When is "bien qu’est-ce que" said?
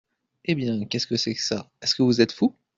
0.55-1.15